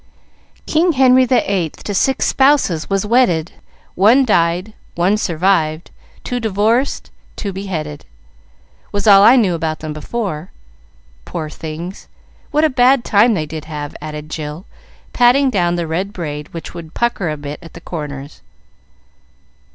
"'King 0.65 0.93
Henry 0.93 1.25
the 1.25 1.43
Eighth 1.47 1.83
to 1.83 1.93
six 1.93 2.25
spouses 2.25 2.89
was 2.89 3.05
wedded, 3.05 3.51
One 3.93 4.25
died, 4.25 4.73
one 4.95 5.15
survived, 5.15 5.91
two 6.23 6.39
divorced, 6.39 7.11
two 7.35 7.53
beheaded,' 7.53 8.05
was 8.91 9.05
all 9.05 9.21
I 9.21 9.35
knew 9.35 9.53
about 9.53 9.81
them 9.81 9.93
before. 9.93 10.49
Poor 11.23 11.51
things, 11.51 12.07
what 12.49 12.63
a 12.65 12.69
bad 12.71 13.03
time 13.05 13.35
they 13.35 13.45
did 13.45 13.65
have," 13.65 13.95
added 14.01 14.31
Jill, 14.31 14.65
patting 15.13 15.51
down 15.51 15.75
the 15.75 15.85
red 15.85 16.13
braid, 16.13 16.49
which 16.51 16.73
would 16.73 16.95
pucker 16.95 17.29
a 17.29 17.37
bit 17.37 17.59
at 17.61 17.73
the 17.73 17.79
corners. 17.81 18.41